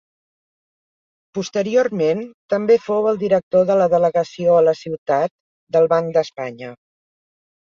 Posteriorment 1.37 2.23
també 2.53 2.77
fou 2.85 3.09
el 3.11 3.19
director 3.25 3.69
de 3.73 3.77
la 3.83 3.87
delegació 3.95 4.57
a 4.61 4.65
la 4.69 4.75
ciutat 4.81 5.35
del 5.77 5.87
Banc 5.93 6.19
d'Espanya. 6.19 6.73